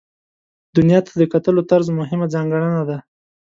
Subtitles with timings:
[0.75, 2.97] دنیا ته د کتلو طرز مهمه ځانګړنه ده.